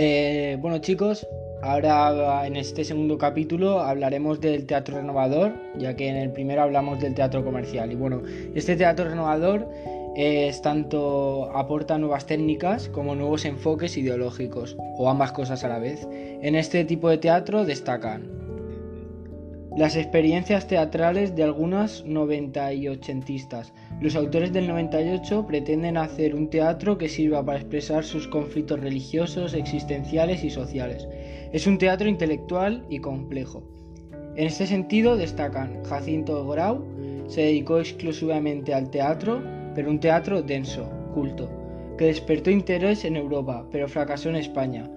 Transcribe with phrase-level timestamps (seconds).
[0.00, 1.26] Eh, bueno chicos,
[1.60, 7.00] ahora en este segundo capítulo hablaremos del teatro renovador, ya que en el primero hablamos
[7.00, 7.90] del teatro comercial.
[7.90, 8.22] Y bueno,
[8.54, 9.68] este teatro renovador
[10.14, 16.06] es tanto aporta nuevas técnicas como nuevos enfoques ideológicos, o ambas cosas a la vez.
[16.12, 18.37] En este tipo de teatro destacan
[19.78, 23.72] las experiencias teatrales de algunas noventa y ochentistas.
[24.00, 29.54] Los autores del 98 pretenden hacer un teatro que sirva para expresar sus conflictos religiosos,
[29.54, 31.06] existenciales y sociales.
[31.52, 33.62] Es un teatro intelectual y complejo.
[34.34, 36.84] En este sentido destacan Jacinto Grau,
[37.28, 39.40] se dedicó exclusivamente al teatro,
[39.76, 41.48] pero un teatro denso, culto,
[41.96, 44.90] que despertó interés en Europa, pero fracasó en España.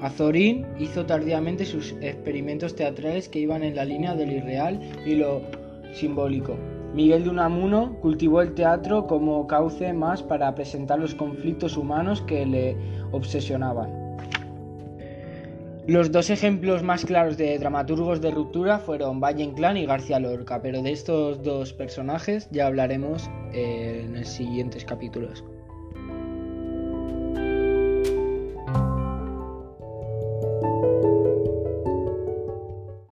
[0.00, 5.42] Azorín hizo tardíamente sus experimentos teatrales que iban en la línea del irreal y lo
[5.92, 6.56] simbólico.
[6.94, 12.46] Miguel de Unamuno cultivó el teatro como cauce más para presentar los conflictos humanos que
[12.46, 12.76] le
[13.12, 14.08] obsesionaban.
[15.86, 20.60] Los dos ejemplos más claros de dramaturgos de ruptura fueron Valle Inclán y García Lorca,
[20.60, 25.42] pero de estos dos personajes ya hablaremos en los siguientes capítulos.